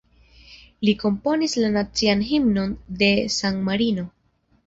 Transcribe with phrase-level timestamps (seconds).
[0.87, 4.09] Li komponis la nacian himnon de San Marino.